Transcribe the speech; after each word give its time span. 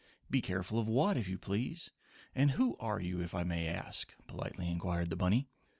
"Be 0.31 0.41
careful 0.41 0.79
of 0.79 0.87
what, 0.87 1.15
if 1.15 1.27
you 1.27 1.37
please, 1.37 1.91
and 2.33 2.49
who 2.49 2.75
are 2.79 2.99
you, 2.99 3.21
if 3.21 3.35
I 3.35 3.43
may 3.43 3.67
ask?" 3.67 4.15
politely 4.25 4.67
inquired 4.67 5.11
the 5.11 5.15
bunny. 5.15 5.47